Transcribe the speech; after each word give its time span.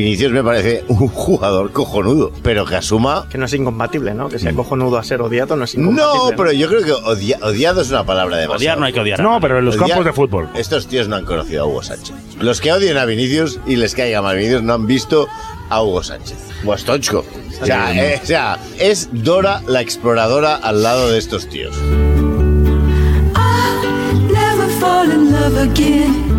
Vinicius 0.00 0.32
me 0.32 0.42
parece 0.42 0.84
un 0.88 1.08
jugador 1.08 1.72
cojonudo, 1.72 2.32
pero 2.42 2.64
que 2.64 2.76
asuma... 2.76 3.26
Que 3.30 3.36
no 3.38 3.44
es 3.44 3.52
incompatible, 3.54 4.14
¿no? 4.14 4.28
Que 4.28 4.38
sea 4.38 4.52
cojonudo 4.54 4.96
a 4.98 5.04
ser 5.04 5.20
odiado 5.22 5.56
no 5.56 5.64
es 5.64 5.74
incompatible. 5.74 6.30
No, 6.30 6.36
pero 6.36 6.52
yo 6.52 6.68
creo 6.68 6.82
que 6.82 6.92
odia- 6.92 7.38
odiado 7.42 7.82
es 7.82 7.90
una 7.90 8.04
palabra 8.04 8.36
de 8.38 8.46
Odiar 8.46 8.78
no 8.78 8.86
hay 8.86 8.92
que 8.92 9.00
odiar. 9.00 9.20
No, 9.20 9.38
pero 9.40 9.58
en 9.58 9.64
los 9.66 9.76
Odiar- 9.76 9.88
campos 9.88 10.04
de 10.06 10.12
fútbol. 10.12 10.48
Estos 10.54 10.86
tíos 10.86 11.08
no 11.08 11.16
han 11.16 11.24
conocido 11.24 11.64
a 11.64 11.66
Hugo 11.66 11.82
Sánchez. 11.82 12.14
Los 12.40 12.60
que 12.60 12.72
odien 12.72 12.96
a 12.96 13.04
Vinicius 13.04 13.60
y 13.66 13.76
les 13.76 13.94
caiga 13.94 14.22
mal 14.22 14.36
Vinicius 14.36 14.62
no 14.62 14.72
han 14.74 14.86
visto 14.86 15.28
a 15.68 15.82
Hugo 15.82 16.02
Sánchez. 16.02 16.36
O 16.64 16.72
a 16.72 16.78
Stoichkov. 16.78 17.24
O 17.62 17.66
sea, 17.66 17.94
eh, 17.94 18.18
o 18.22 18.26
sea, 18.26 18.58
es 18.78 19.08
Dora 19.12 19.62
la 19.66 19.80
exploradora 19.82 20.56
al 20.56 20.82
lado 20.82 21.10
de 21.10 21.18
estos 21.18 21.48
tíos. 21.48 21.76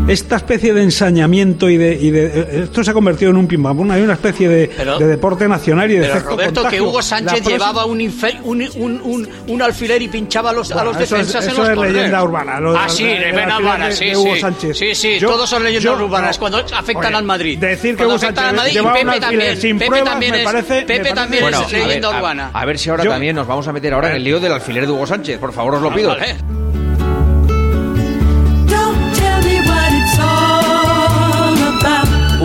Esta 0.07 0.35
especie 0.35 0.73
de 0.73 0.83
ensañamiento 0.83 1.69
y 1.69 1.77
de, 1.77 1.93
y 1.93 2.09
de- 2.11 2.25
eh, 2.25 2.61
esto 2.63 2.83
se 2.83 2.91
ha 2.91 2.93
convertido 2.93 3.31
en 3.31 3.37
un 3.37 3.47
pim 3.47 3.63
pam. 3.63 3.91
Hay 3.91 4.01
una 4.01 4.13
especie 4.13 4.49
de, 4.49 4.69
Pero- 4.75 4.97
de 4.99 5.07
deporte 5.07 5.47
nacional 5.47 5.89
y 5.89 5.95
de 5.95 6.01
Pero 6.07 6.19
Roberto, 6.21 6.53
que 6.53 6.53
contagio. 6.61 6.83
Hugo 6.89 7.01
Sánchez 7.01 7.31
próxima- 7.35 7.51
llevaba 7.53 7.85
un, 7.85 7.99
infe- 7.99 8.39
un, 8.43 8.61
un, 8.75 9.01
un, 9.03 9.29
un 9.47 9.61
alfiler 9.61 10.01
y 10.01 10.09
pinchaba 10.09 10.49
a 10.49 10.53
los, 10.53 10.69
a 10.71 10.73
Bueno, 10.75 10.91
los 10.91 11.01
eso 11.01 11.15
es- 11.15 11.27
defensas 11.27 11.45
en 11.45 11.51
eso 11.51 11.59
los 11.61 11.69
es 11.69 11.75
corners. 11.75 11.95
leyenda 11.95 12.23
urbana, 12.23 12.59
lo- 12.59 12.77
ah, 12.77 12.89
sí, 12.89 13.03
alfiler 13.05 13.35
urbana, 13.61 13.87
de- 13.87 13.91
sí, 13.93 14.05
de 14.07 14.17
Hugo 14.17 14.33
sí. 14.35 14.41
Sánchez. 14.41 14.77
Sí, 14.77 14.95
sí, 14.95 15.19
Yo- 15.19 15.29
todos 15.29 15.49
son 15.49 15.63
leyendas 15.63 15.83
yo- 15.97 16.05
urbanas 16.05 16.35
no. 16.35 16.39
cuando 16.39 16.57
afectan 16.57 17.05
Oye, 17.05 17.15
al 17.17 17.23
Madrid. 17.23 17.57
decir 17.59 17.91
que 17.91 18.03
cuando 18.03 18.15
Hugo 18.15 18.27
al 18.27 18.35
Sánchez 18.35 18.53
Madrid, 18.57 18.73
llevaba 18.73 18.93
Pepe 18.95 19.03
un 19.05 19.09
alfiler 19.13 19.29
también, 19.29 19.61
sin 19.61 19.77
Pepe 19.77 19.87
pruebas, 19.89 20.09
también 20.09 20.31
me 20.33 20.37
es, 20.39 20.43
parece- 20.45 20.73
me 20.73 20.81
Pepe 20.81 20.97
parece- 20.97 21.15
también 21.15 21.43
Bueno, 21.43 21.57
es 21.61 21.63
a 21.63 21.67
ver, 21.77 21.87
leyenda 21.87 22.07
a, 22.07 22.17
urbana. 22.17 22.49
a 22.53 22.65
ver 22.65 22.79
si 22.79 22.89
ahora 22.89 23.03
Yo- 23.05 23.11
también 23.11 23.35
nos 23.35 23.47
vamos 23.47 23.67
a 23.67 23.71
meter 23.71 23.93
ahora 23.93 24.09
en 24.09 24.15
el 24.17 24.23
lío 24.25 24.39
del 24.41 24.51
alfiler 24.51 24.85
de 24.85 24.91
Hugo 24.91 25.07
Sánchez. 25.07 25.37
Por 25.39 25.53
favor, 25.53 25.75
os 25.75 25.81
lo 25.81 25.93
pido. 25.93 26.17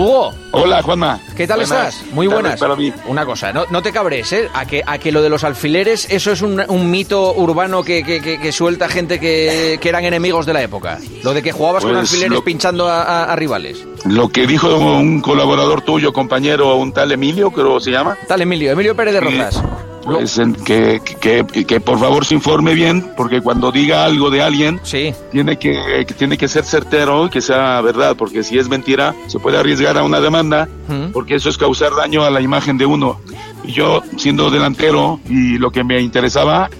Hugo, 0.06 0.32
Hola, 0.52 0.82
Juanma. 0.82 1.18
¿qué 1.36 1.46
tal 1.46 1.58
Buenas 1.60 1.94
estás? 1.96 2.12
Muy 2.14 2.26
buenas. 2.26 2.60
Para 2.60 2.76
mí. 2.76 2.92
Una 3.08 3.26
cosa, 3.26 3.52
no, 3.52 3.64
no 3.70 3.82
te 3.82 3.92
cabres, 3.92 4.32
¿eh? 4.32 4.48
A 4.54 4.64
que, 4.64 4.82
a 4.86 4.98
que 4.98 5.10
lo 5.10 5.20
de 5.22 5.28
los 5.28 5.42
alfileres, 5.44 6.06
eso 6.10 6.30
es 6.32 6.42
un, 6.42 6.62
un 6.68 6.90
mito 6.90 7.34
urbano 7.34 7.82
que, 7.82 8.02
que- 8.04 8.20
que- 8.20 8.38
que 8.38 8.52
suelta 8.52 8.88
gente 8.88 9.18
que, 9.18 9.78
que 9.80 9.88
eran 9.88 10.04
enemigos 10.04 10.46
de 10.46 10.52
la 10.52 10.62
época. 10.62 10.98
Lo 11.24 11.34
de 11.34 11.42
que 11.42 11.50
jugabas 11.52 11.82
con 11.82 11.92
Pues 11.92 12.02
alfileres 12.02 12.32
lo- 12.32 12.44
pinchando 12.44 12.86
a, 12.88 13.02
a- 13.02 13.32
a 13.32 13.36
rivales. 13.36 13.84
Lo 14.04 14.28
que 14.28 14.46
dijo 14.46 14.76
un 14.76 15.20
colaborador 15.20 15.82
tuyo, 15.82 16.12
compañero, 16.12 16.76
un 16.76 16.92
tal 16.92 17.10
Emilio, 17.10 17.50
creo 17.50 17.78
que 17.78 17.84
se 17.84 17.90
llama, 17.90 18.16
Tal 18.28 18.40
Emilio, 18.42 18.70
Emilio 18.72 18.94
Pérez 18.94 19.14
de 19.14 19.20
Rozas. 19.20 19.62
Pues 20.06 20.40
que, 20.64 21.00
que, 21.20 21.44
que 21.66 21.80
por 21.80 21.98
favor 21.98 22.24
se 22.24 22.34
informe 22.34 22.74
bien, 22.74 23.12
porque 23.16 23.40
cuando 23.40 23.72
diga 23.72 24.04
algo 24.04 24.30
de 24.30 24.40
alguien, 24.42 24.80
Sí. 24.82 25.12
tiene 25.32 25.58
que, 25.58 26.04
que 26.06 26.14
tiene 26.14 26.38
que 26.38 26.48
ser 26.48 26.64
certero 26.64 27.26
y 27.26 27.30
que 27.30 27.40
sea 27.40 27.80
verdad, 27.80 28.16
porque 28.16 28.42
si 28.42 28.58
es 28.58 28.68
mentira, 28.68 29.14
se 29.26 29.38
puede 29.38 29.58
arriesgar 29.58 29.98
a 29.98 30.04
una 30.04 30.20
demanda, 30.20 30.68
Mm. 30.88 31.10
porque 31.12 31.34
eso 31.34 31.48
es 31.48 31.58
causar 31.58 31.90
daño 31.96 32.22
a 32.24 32.30
la 32.30 32.40
imagen 32.40 32.78
de 32.78 32.86
uno. 32.86 33.20
Y 33.64 33.72
yo, 33.72 34.02
siendo 34.16 34.50
delantero, 34.50 35.18
y 35.28 35.58
lo 35.58 35.70
que 35.72 35.82
me 35.82 36.00
interesaba 36.00 36.70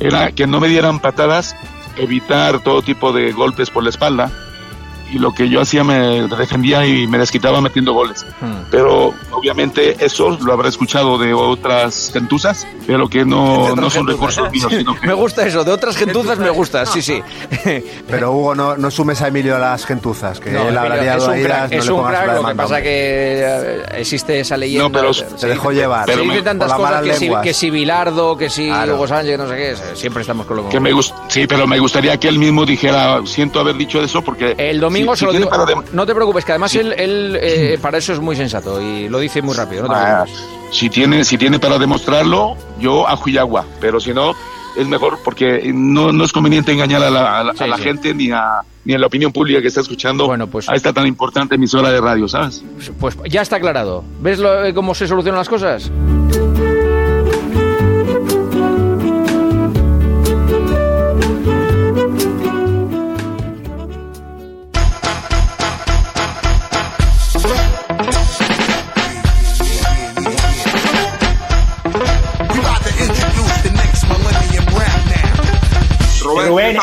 era 0.00 0.32
que 0.32 0.46
no 0.48 0.58
me 0.58 0.66
dieran 0.68 0.98
patadas, 0.98 1.54
evitar 1.96 2.60
todo 2.64 2.82
tipo 2.82 3.12
de 3.12 3.32
golpes 3.32 3.70
por 3.70 3.84
la 3.84 3.90
espalda. 3.90 4.32
Y 5.12 5.18
lo 5.18 5.32
que 5.34 5.48
yo 5.48 5.60
hacía 5.60 5.84
me 5.84 6.26
defendía 6.28 6.86
y 6.86 7.06
me 7.06 7.18
desquitaba 7.18 7.60
metiendo 7.60 7.92
goles. 7.92 8.24
Mm. 8.40 8.70
Pero 8.70 9.12
obviamente 9.30 9.96
eso 10.04 10.38
lo 10.42 10.52
habrá 10.52 10.68
escuchado 10.68 11.18
de 11.18 11.34
otras 11.34 12.10
gentuzas, 12.12 12.66
pero 12.86 13.08
que 13.08 13.24
no, 13.24 13.74
no 13.76 13.90
son 13.90 14.06
recursos 14.06 14.50
míos, 14.50 14.68
sino 14.70 14.98
que 14.98 15.06
Me 15.06 15.12
gusta 15.12 15.46
eso, 15.46 15.64
de 15.64 15.72
otras 15.72 15.96
gentuzas 15.96 16.38
me 16.38 16.50
gusta, 16.50 16.86
sí, 16.86 17.02
sí. 17.02 17.22
Pero 18.08 18.32
Hugo, 18.32 18.54
no, 18.54 18.76
no 18.76 18.90
sumes 18.90 19.20
a 19.22 19.28
Emilio 19.28 19.56
a 19.56 19.58
las 19.58 19.84
gentuzas, 19.84 20.40
que 20.40 20.50
No, 20.50 20.68
él 20.68 20.76
es 20.76 21.24
un 21.24 21.30
ahí 21.32 21.42
crack, 21.42 21.60
las- 21.62 21.70
no 21.70 21.76
es 21.78 21.86
le 21.86 21.92
un 21.92 22.04
crack, 22.06 22.26
lo 22.34 22.46
que 22.48 22.54
pasa 22.54 22.64
hombre. 22.76 22.82
que 22.82 22.90
eh, 23.44 23.82
existe 23.98 24.40
esa 24.40 24.56
leyenda. 24.56 24.84
No, 24.88 24.92
pero- 24.92 25.12
se 25.12 25.46
dejó 25.46 25.70
dice- 25.70 25.82
llevar. 25.82 26.06
Pero 26.06 26.22
dicen 26.22 26.36
me- 26.36 26.42
tantas 26.42 26.72
cosas 26.72 27.02
que 27.02 27.14
si, 27.14 27.30
que 27.42 27.54
si 27.54 27.70
Bilardo, 27.70 28.36
que 28.36 28.48
si 28.48 28.66
Claro. 28.68 28.94
Hugo 28.94 29.06
Sánchez, 29.08 29.38
no 29.38 29.48
sé 29.48 29.56
qué, 29.56 29.76
siempre 29.94 30.22
estamos 30.22 30.46
con 30.46 30.56
lo 30.56 30.68
que 30.68 30.80
me 30.80 30.90
sí, 31.28 31.46
pero 31.46 31.66
me 31.66 31.78
gustaría 31.78 32.16
que 32.18 32.28
él 32.28 32.38
mismo 32.38 32.64
dijera, 32.64 33.20
siento 33.26 33.60
haber 33.60 33.76
dicho 33.76 34.00
eso 34.02 34.22
porque 34.22 34.54
El 34.56 34.80
domingo 34.80 35.01
se 35.16 35.26
lo 35.26 35.32
digo. 35.32 35.50
No 35.92 36.06
te 36.06 36.14
preocupes, 36.14 36.44
que 36.44 36.52
además 36.52 36.74
él, 36.74 36.92
él, 36.96 37.38
eh, 37.40 37.78
para 37.80 37.98
eso 37.98 38.12
es 38.12 38.20
muy 38.20 38.36
sensato 38.36 38.80
y 38.80 39.08
lo 39.08 39.18
dice 39.18 39.42
muy 39.42 39.54
rápido. 39.54 39.86
No 39.86 39.94
Ah, 39.94 40.24
si 40.70 40.88
tiene 40.88 41.24
si 41.24 41.36
tiene 41.38 41.58
para 41.58 41.78
demostrarlo, 41.78 42.56
yo 42.80 43.06
ajo 43.06 43.28
y 43.28 43.36
agua, 43.38 43.64
pero 43.80 44.00
si 44.00 44.12
no 44.14 44.32
es 44.76 44.86
mejor 44.88 45.18
porque 45.22 45.70
no, 45.74 46.12
no 46.12 46.24
es 46.24 46.32
conveniente 46.32 46.72
engañar 46.72 47.02
a 47.02 47.10
la, 47.10 47.40
a 47.40 47.44
la- 47.44 47.52
Sí, 47.54 47.64
a 47.64 47.66
la 47.66 47.76
sí. 47.76 47.82
gente 47.82 48.14
ni 48.14 48.30
a 48.30 48.60
ni 48.84 48.94
a 48.94 48.98
la 48.98 49.06
opinión 49.06 49.30
pública 49.32 49.60
que 49.60 49.68
está 49.68 49.80
escuchando 49.80 50.26
Bueno, 50.26 50.46
pues- 50.48 50.68
a 50.68 50.74
esta 50.74 50.92
tan 50.92 51.06
importante 51.06 51.54
emisora 51.56 51.90
de 51.90 52.00
radio, 52.00 52.26
¿sabes? 52.26 52.64
Pues 52.98 53.16
ya 53.30 53.42
está 53.42 53.56
aclarado. 53.56 54.02
¿Ves 54.20 54.38
lo- 54.38 54.64
eh, 54.64 54.72
cómo 54.74 54.94
se 54.94 55.06
solucionan 55.06 55.38
las 55.38 55.48
cosas? 55.48 55.90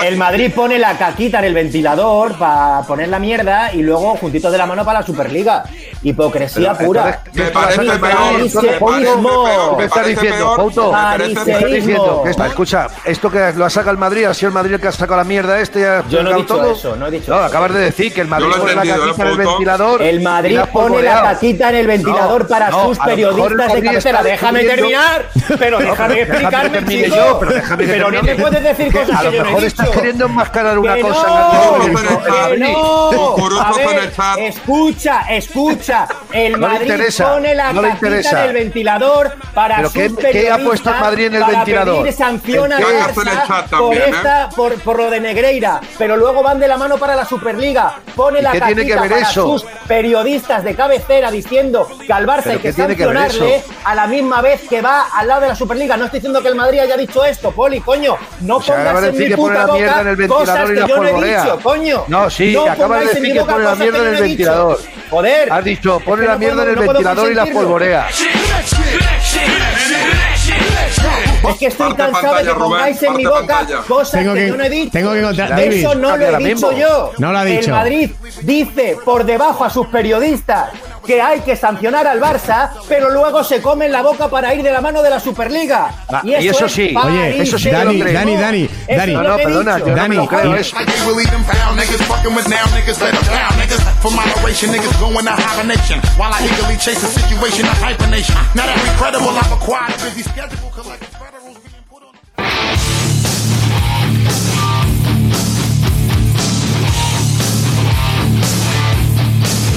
El 0.04 0.18
Madrid 0.18 0.52
pone 0.56 0.78
la 0.80 0.98
caquita 0.98 1.40
en 1.40 1.46
el 1.46 1.54
ventilador 1.54 2.38
para 2.38 2.82
poner 2.88 3.10
la 3.10 3.20
mierda 3.20 3.74
y 3.74 3.82
luego 3.82 4.16
juntito 4.18 4.50
de 4.52 4.58
la 4.58 4.66
mano 4.66 4.84
para 4.86 5.00
la 5.02 5.06
Superliga. 5.06 5.64
Hipocresía 6.02 6.74
Pero, 6.76 6.88
pura. 6.88 7.22
Me 7.34 7.44
parece 7.52 7.82
peor, 7.82 8.00
Fariseísmo. 8.00 8.78
me 8.78 8.80
parece 8.80 9.20
peor, 9.20 9.78
¿Qué 9.78 9.84
estás 9.86 10.08
diciendo, 10.08 10.56
Couto? 10.56 10.92
Fariseísmo. 10.92 11.44
¿Qué 11.46 11.52
estás 11.52 11.72
diciendo? 11.72 12.22
¿Qué 12.24 12.30
está- 12.32 12.48
Escucha, 12.48 12.88
esto 13.06 13.30
que 13.30 13.54
lo 13.56 13.66
ha 13.66 13.70
sacado 13.70 13.92
el 13.92 13.98
Madrid, 13.98 14.24
ha 14.26 14.34
sido 14.34 14.48
el 14.50 14.54
Madrid 14.54 14.74
el 14.76 14.82
que 14.82 14.88
ha 14.88 14.92
sacado 14.92 15.18
la 15.18 15.24
mierda 15.26 15.60
este. 15.60 15.82
Yo 16.10 16.24
no 16.24 16.32
he 16.32 16.36
dicho 16.36 16.56
todo. 16.56 16.72
eso, 16.72 16.96
no 16.96 17.08
he 17.08 17.12
dicho 17.12 17.32
No, 17.32 17.38
eso. 17.38 17.46
acabas 17.46 17.74
de 17.74 17.80
decir 17.82 18.14
que 18.14 18.22
el 18.22 18.28
Madrid 18.28 18.48
pone 18.58 18.76
la 18.76 18.82
caquita 18.84 19.22
en 19.24 19.28
¿eh, 19.28 19.32
el 19.32 19.38
ventilador. 19.38 20.02
El 20.02 20.22
Madrid 20.22 20.60
pone 20.72 21.02
la 21.04 21.22
caquita 21.22 21.70
en 21.70 21.76
el 21.76 21.88
ventilador 21.88 22.48
para 22.48 22.72
sus 22.72 22.98
periodistas 23.00 23.74
de 23.74 23.82
cabecera. 23.84 24.24
Déjame 24.24 24.64
terminar, 24.64 25.26
pero 25.60 25.80
déjame 25.80 26.22
explicarme, 26.22 26.86
chico. 26.86 27.16
yo, 27.16 27.40
pero 27.78 28.12
no 28.12 28.24
me 28.24 28.36
puedes 28.36 28.64
decir 28.64 28.92
Que 28.92 29.00
cosas 29.00 29.22
que 29.22 29.32
yo 29.36 29.44
no 29.44 29.60
he 29.60 29.66
dicho. 29.66 29.89
Estás 29.90 30.02
queriendo 30.02 30.26
enmascarar 30.26 30.80
una 30.80 30.96
Que 30.96 31.02
cosa 31.02 31.28
no, 31.28 31.28
en 31.28 31.34
la 31.34 31.50
que 31.50 32.18
televisión. 32.58 32.72
no. 32.74 33.36
A 33.62 33.72
ver, 33.74 34.14
escucha, 34.48 35.22
escucha. 35.30 36.08
El 36.32 36.52
No 36.54 36.68
Madrid 36.68 36.82
interesa, 36.92 37.32
pone 37.34 37.56
la 37.56 37.74
no 37.74 37.82
le 37.82 37.88
cajita 37.90 38.08
interesa. 38.08 38.42
en 38.44 38.48
el 38.50 38.54
ventilador 38.54 39.32
para 39.54 39.76
¿Pero 39.78 39.90
sus 39.90 39.94
qué- 39.94 40.08
qué 40.10 40.12
ha 40.14 40.22
periodistas, 40.22 40.60
puesto 40.62 40.90
el 40.92 41.00
Madrid 41.00 41.26
en 41.26 41.34
el 41.36 41.40
para 41.42 41.54
ventilador? 41.54 42.02
pedir 42.04 42.14
sanción 42.14 42.66
¿El 42.66 42.74
al 42.74 42.84
qué? 42.86 43.00
Barça 43.00 43.46
por, 43.64 43.70
también, 43.70 44.02
¿eh? 44.02 44.06
esta, 44.10 44.50
por, 44.56 44.74
por 44.82 44.98
lo 44.98 45.10
de 45.10 45.20
Negreira, 45.20 45.82
pero 45.98 46.18
luego 46.18 46.44
van 46.44 46.60
de 46.60 46.68
la 46.68 46.78
mano 46.78 46.98
para 46.98 47.16
la 47.16 47.26
Superliga. 47.26 47.96
Pone 48.16 48.40
¿Y 48.40 48.44
la 48.44 48.52
tiene 48.52 48.86
que 48.86 48.96
ver 48.96 49.10
para 49.10 49.22
eso? 49.22 49.44
sus 49.60 49.66
periodistas 49.88 50.64
de 50.64 50.76
cabecera 50.76 51.32
diciendo 51.32 51.88
que 52.06 52.14
al 52.14 52.28
Barça 52.28 52.42
¿Pero 52.44 52.52
hay 52.52 52.58
que 52.58 52.68
qué 52.70 52.74
tiene 52.74 52.96
que 52.96 53.06
ver 53.08 53.16
sancionarle 53.18 53.56
eso? 53.58 53.74
a 53.86 53.96
la 53.96 54.08
misma 54.08 54.42
vez 54.42 54.62
que 54.70 54.82
va 54.82 55.08
al 55.14 55.28
lado 55.28 55.42
de 55.42 55.48
la 55.50 55.56
Superliga. 55.56 55.98
No 55.98 56.06
estoy 56.06 56.20
diciendo 56.20 56.42
que 56.42 56.48
el 56.50 56.56
Madrid 56.56 56.80
haya 56.80 56.96
dicho 56.96 57.26
esto, 57.26 57.52
Poli, 57.52 57.82
coño. 57.82 58.16
No 58.42 58.58
O 58.58 58.62
sea, 58.62 58.76
pongas 58.76 58.88
acaba 58.92 59.00
en 59.08 59.12
decir 59.14 59.24
mi 59.26 59.30
que 59.32 59.36
puta 59.38 59.66
boca 59.66 60.02
en 60.02 60.08
el 60.08 60.28
cosas 60.28 60.70
que 60.70 60.76
la 60.76 60.88
yo 60.88 60.98
no 60.98 61.08
he 61.08 61.28
dicho, 61.28 61.60
coño. 61.64 62.04
No, 62.08 62.30
sí, 62.30 62.54
no 62.54 62.66
acabas 62.70 63.00
de 63.02 63.06
decir 63.08 63.34
que 63.34 63.40
boca 63.40 63.52
pone 63.54 63.64
la 63.64 63.70
cosas 63.72 63.80
mierda 63.80 63.98
que 64.00 64.06
en 64.06 64.06
yo 64.06 64.12
el 64.14 64.20
no 64.20 64.26
he 64.26 64.28
dicho. 64.28 64.38
ventilador. 64.38 64.80
Joder. 65.10 65.52
Has 65.52 65.64
dicho, 65.64 66.00
pone 66.02 66.26
la 66.26 66.34
no 66.34 66.40
mierda 66.40 66.56
puedo- 66.64 66.72
en 66.74 66.78
el 66.80 66.88
ventilador 66.88 67.32
y 67.32 67.36
la 67.36 67.46
polvorea. 67.48 68.08
Es 71.50 71.58
que 71.58 71.66
estoy 71.68 71.94
Parte 71.94 72.04
cansado 72.12 72.36
de 72.36 72.44
que 72.44 72.50
Rubén, 72.50 72.70
pongáis 72.70 73.04
en 73.04 73.14
mi 73.16 73.26
boca 73.26 73.40
pantalla. 73.48 73.78
cosas 73.88 74.12
Tengo 74.20 74.34
que, 74.34 74.40
que- 74.42 74.48
yo 74.50 74.58
no 74.58 74.64
he 74.64 74.70
dicho. 74.70 74.92
tengo 74.92 75.14
que 75.14 75.22
contar- 75.22 75.50
David, 75.50 75.74
Eso 75.74 75.96
no 75.96 76.18
lo 76.18 76.26
he 76.26 76.28
dicho 76.38 76.40
mismo. 76.40 76.72
yo. 76.74 77.12
No 77.18 77.32
lo 77.32 77.38
ha 77.40 77.46
dicho. 77.46 77.66
El 77.66 77.72
Madrid 77.72 78.12
dice 78.42 78.98
por 79.06 79.24
debajo 79.26 79.64
a 79.64 79.70
sus 79.70 79.88
periodistas 79.88 80.70
que 81.10 81.20
hay 81.20 81.40
que 81.40 81.56
sancionar 81.56 82.06
al 82.06 82.22
Barça, 82.22 82.70
pero 82.88 83.10
luego 83.10 83.44
se 83.44 83.64
comen 83.64 83.92
la 83.92 84.04
boca 84.04 84.28
para 84.28 84.54
ir 84.54 84.62
de 84.62 84.72
la 84.72 84.80
mano 84.80 85.02
de 85.02 85.10
la 85.10 85.20
Superliga. 85.20 85.90
Ah, 86.08 86.22
y 86.24 86.36
eso 86.36 86.68
es 86.68 86.72
sí. 86.72 86.94
Oye, 86.96 87.42
eso 87.42 87.58
sí 87.58 87.72
Dani. 87.72 88.00
Dani, 88.00 88.14
Dani, 88.36 88.70
Dani. 88.88 89.12
es 89.12 89.14
No, 89.16 89.24
no, 89.24 89.38
perdona, 89.38 89.80
yo 89.80 89.88
no 89.88 90.08
me 90.08 90.16
lo 90.16 90.26
Dani, 90.26 90.28
creo 90.28 90.56
eso. 90.56 90.78
While 96.20 96.32
I 96.32 96.44
eagerly 96.44 96.78
chase 96.78 97.02
situation 97.08 97.66
of 97.66 97.78
hyphenation. 97.82 98.36
Credible, 99.00 99.30
I've 99.30 99.52
acquired 99.52 99.96
a 99.96 100.04
busy 100.04 100.22
schedule 100.22 100.70
collecting 100.70 101.19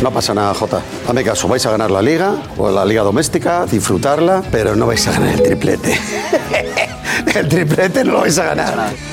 No 0.02 0.10
pasa 0.10 0.34
nada, 0.34 0.52
Jota. 0.52 0.82
Dame 1.06 1.22
caso, 1.22 1.46
vais 1.46 1.64
a 1.64 1.70
ganar 1.70 1.90
la 1.90 2.02
liga 2.02 2.34
o 2.58 2.70
la 2.70 2.84
liga 2.84 3.02
doméstica, 3.02 3.66
disfrutarla, 3.66 4.42
pero 4.50 4.74
no 4.74 4.86
vais 4.86 5.06
a 5.06 5.12
ganar 5.12 5.34
el 5.34 5.42
triplete. 5.42 5.96
el 7.36 7.48
triplete 7.48 8.04
no 8.04 8.12
lo 8.12 8.20
vais 8.22 8.36
a 8.38 8.44
ganar. 8.46 9.11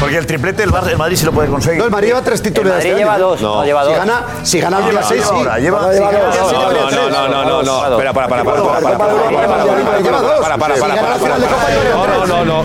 Porque 0.00 0.16
el 0.16 0.26
triplete 0.26 0.62
el, 0.62 0.70
Bar- 0.70 0.88
el 0.88 0.96
Madrid 0.96 1.16
sí 1.16 1.24
lo 1.26 1.32
puede 1.32 1.48
conseguir. 1.48 1.78
No, 1.78 1.84
el 1.86 1.90
Madrid 1.90 2.08
lleva 2.08 2.22
tres 2.22 2.40
títulos 2.40 2.72
Madrid 2.72 2.86
este 2.90 2.98
lleva 3.00 3.14
año. 3.14 3.24
dos, 3.26 3.40
no, 3.42 3.64
lleva 3.64 3.82
si 3.82 3.88
dos. 3.88 3.98
Gana, 3.98 4.22
si 4.44 4.60
gana 4.60 4.78
el 4.78 4.82
día 4.84 4.92
Lleva, 4.92 5.02
6, 5.08 5.20
lleva 5.20 5.28
sí. 5.56 5.60
lleva- 5.62 5.80
Si 5.80 5.88
el 5.88 5.94
lleva 5.94 6.12
dos. 6.12 6.34
seis, 6.34 6.52
No, 6.52 6.70
lleva 6.70 6.90
no, 6.90 7.28
no, 7.28 7.28
no, 7.28 7.44
no, 7.44 7.62
no. 7.62 7.90
Espera, 7.92 8.12
para, 8.12 8.28
para, 8.28 8.44
para, 8.44 8.62
para, 8.62 8.72
para, 8.80 8.98
para, 8.98 9.08
para, 9.08 9.98
Lleva 10.00 10.20
dos. 10.20 10.40
para, 10.58 10.74
Si 10.74 10.80
lleva 10.80 11.38
No, 11.90 12.06
no, 12.06 12.26
no, 12.26 12.44
no. 12.44 12.64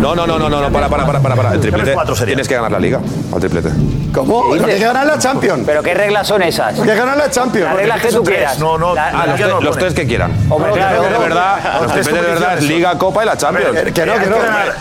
No, 0.00 0.14
no, 0.14 0.26
no, 0.26 0.38
no, 0.38 0.48
no, 0.48 0.60
no, 0.60 0.70
para, 0.72 0.88
para, 0.88 1.04
para, 1.06 1.20
para, 1.20 1.36
para. 1.36 1.52
El 1.54 1.60
triplete. 1.60 1.94
Tienes 2.24 2.48
que 2.48 2.54
ganar 2.54 2.70
la 2.72 2.78
liga 2.78 3.00
al 3.34 3.40
triplete. 3.40 3.70
¿Cómo? 4.14 4.54
Hay 4.54 4.60
que 4.60 4.78
ganar 4.78 5.06
la 5.06 5.18
Champions. 5.18 5.64
¿Pero 5.66 5.82
qué 5.82 5.92
reglas 5.92 6.26
son 6.26 6.40
esas? 6.42 6.78
Que 6.80 6.94
ganar 6.94 7.16
la 7.16 7.30
Champions. 7.30 7.66
Las 7.68 7.76
reglas 7.76 8.00
que 8.00 8.08
tú 8.08 8.22
quieras. 8.24 8.58
No, 8.58 8.78
no, 8.78 8.94
Ah, 8.96 9.26
los, 9.26 9.60
no 9.62 9.70
tres- 9.72 9.92
que 9.94 10.06
quieran. 10.06 10.32
Hombre, 10.48 10.72
claro, 10.72 11.02
de 11.02 11.10
no. 11.10 11.18
verdad, 11.20 11.58
Ah, 11.62 11.78
los 11.82 11.92
tres 11.92 12.06
tripletes 12.06 12.28
de 12.28 12.34
verdad 12.40 12.58
es. 12.58 12.64
Liga, 12.64 12.96
Copa 12.96 13.22
y 13.22 13.26
la 13.26 13.36
Champions. 13.36 13.78
Que 13.92 14.06
no, 14.06 14.14
que 14.14 14.26
no. 14.26 14.36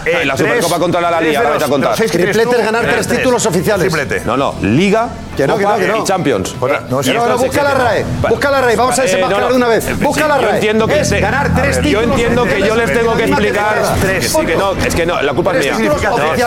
Eh, 0.06 0.26
La 0.26 0.38
Supercopa 0.38 0.80
contra 0.80 1.02
la 1.02 1.20
Liga, 1.20 1.42
a 1.64 1.68
contar. 1.68 1.96
Triplete 1.96 2.42
es 2.60 2.66
ganar 2.66 2.84
tres 2.86 3.08
tres. 3.08 3.18
títulos 3.20 3.46
oficiales. 3.46 3.88
Triplete. 3.88 4.24
No, 4.26 4.38
no, 4.38 4.56
Liga, 4.62 5.10
Que 5.36 5.46
no, 5.48 5.58
que 5.58 5.64
no, 5.64 5.76
que 5.78 5.88
no. 5.88 5.98
y 5.98 6.04
Champions. 6.04 6.56
No, 6.60 6.68
no, 7.02 7.28
no, 7.28 7.38
busca 7.38 7.64
la 7.64 7.74
RAE. 7.74 8.06
Busca 8.30 8.52
la 8.52 8.62
RAE. 8.62 8.76
Vamos 8.76 8.98
a 8.98 9.02
Eh, 9.02 9.06
desenmascarar 9.06 9.42
no, 9.44 9.48
no. 9.48 9.54
de 9.54 9.58
una 9.58 9.68
vez. 9.68 10.00
Busca 10.00 10.28
la 10.28 10.36
Yo 10.38 10.42
RAE. 10.48 10.56
entiendo 10.56 10.88
que 10.88 11.00
Es 11.00 11.12
ganar 11.12 11.54
tres 11.56 11.76
ver, 11.78 11.86
Yo 11.86 12.00
títulos 12.00 12.04
entiendo 12.20 12.44
que 12.46 12.62
yo 12.62 12.76
les 12.76 12.94
tengo 12.94 13.16
que 13.16 13.24
explicar. 13.26 13.76
Tres. 14.02 14.32
Sí, 14.32 14.46
que 14.46 14.56
no, 14.56 14.72
es 14.74 14.96
que 14.96 15.06
no, 15.06 15.22
la 15.22 15.34
culpa 15.34 15.58
es 15.58 15.78
mía. 15.78 15.92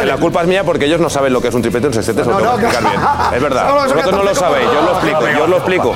la 0.04 0.16
culpa 0.16 0.40
es 0.42 0.46
mía 0.48 0.64
porque 0.64 0.86
ellos 0.86 1.00
no 1.00 1.08
saben 1.10 1.32
lo 1.32 1.40
que 1.40 1.48
es 1.48 1.54
un 1.54 1.62
triplete, 1.62 1.86
un 1.88 1.94
sextete, 1.94 2.24
se 2.24 2.28
lo 2.30 2.38
No, 2.40 2.40
tengo 2.40 2.56
que 2.56 2.62
no, 2.62 2.68
explicar 2.68 2.90
bien. 3.28 3.36
Es 3.36 3.42
verdad. 3.42 3.72
Vosotros 3.90 4.12
no 4.12 4.22
lo 4.24 4.34
sabéis, 4.34 4.66
yo 4.72 4.78
os 4.80 4.84
lo 4.84 4.92
explico, 4.92 5.20
yo 5.38 5.44
os 5.44 5.50
lo 5.50 5.56
explico. 5.56 5.94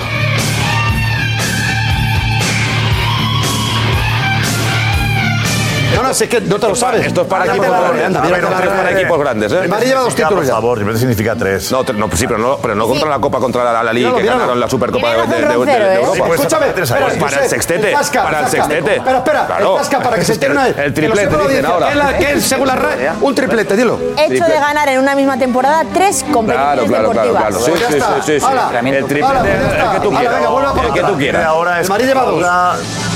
No, 5.95 6.03
no, 6.03 6.11
es 6.11 6.23
que 6.23 6.41
no 6.41 6.59
te 6.59 6.69
lo 6.69 6.75
sabes. 6.75 7.07
Esto 7.07 7.23
es 7.23 7.27
para 7.27 7.47
equipos 7.47 7.67
grandes. 7.69 8.05
Anda, 8.07 8.23
es 8.25 8.67
para 8.69 8.91
equipos 8.91 9.19
grandes, 9.19 9.53
¿eh? 9.53 9.61
El 9.63 9.69
Madrid 9.69 9.89
lleva 9.89 10.01
dos 10.01 10.15
títulos 10.15 10.45
Por 10.45 10.55
favor, 10.55 10.77
triplete 10.79 11.01
significa 11.01 11.35
tres. 11.37 11.71
No, 11.73 11.81
sí, 12.15 12.27
pero 12.27 12.39
no, 12.39 12.57
pero 12.59 12.75
no 12.75 12.87
contra 12.87 13.09
la 13.09 13.19
Copa, 13.19 13.39
contra 13.39 13.65
la, 13.65 13.83
la 13.83 13.93
Liga, 13.93 14.15
que 14.17 14.23
ganaron 14.25 14.59
la 14.59 14.69
Supercopa 14.69 15.09
de, 15.11 15.17
de 15.27 15.37
¿eh? 15.39 15.53
Europa. 15.53 16.13
Sí, 16.15 16.21
escúchame, 16.35 16.67
Pues 16.69 16.91
para 17.19 17.43
el 17.45 17.49
sextete, 17.51 17.95
para 18.13 18.41
el 18.41 18.49
sextete. 18.49 18.97
Espera, 18.97 19.19
espera, 19.19 19.49
el 19.59 20.03
para 20.03 20.17
que 20.17 20.25
se 20.25 20.33
entere 20.35 20.53
una 20.53 20.65
vez. 20.65 20.79
El 20.79 20.95
triplete 20.95 21.37
dicen 21.49 21.67
ahora. 21.67 21.87
¿Qué 21.87 21.93
es 21.93 21.97
la- 21.99 22.19
¿Qué 22.19 22.33
es, 22.33 22.45
según 22.49 22.67
la 22.69 22.75
RAE? 22.77 23.11
Un 23.21 23.35
triplete, 23.35 23.77
dilo. 23.77 23.99
Hecho 24.17 24.45
de 24.45 24.55
ganar 24.55 24.89
en 24.89 24.99
una 25.01 25.15
misma 25.15 25.39
temporada 25.39 25.85
tres 25.93 26.25
competiciones 26.33 26.55
Claro, 26.55 26.87
claro, 26.87 27.11
claro, 27.11 27.33
deportivas. 27.33 27.59
claro. 27.59 27.65
Sí, 27.65 27.71
Pues 27.71 28.05
sí, 28.25 28.41
sí, 28.41 28.41
sí. 28.41 28.47
El 28.95 29.05
triplete, 29.07 29.35
pues 29.35 29.85
el 29.85 29.91
que 29.93 30.01
tú 30.01 30.11
quieras. 30.11 30.43
El 30.87 30.93
que 30.93 31.01
tú 31.03 31.17
quieras. 31.17 31.45
Ahora 31.47 31.81
El 31.81 31.89
Madrid 31.89 32.07
lleva 32.07 32.23
dos. 32.25 33.14